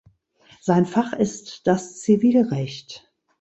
Sein 0.61 0.87
Fach 0.87 1.13
ist 1.13 1.67
das 1.67 1.99
Zivilrecht. 1.99 3.07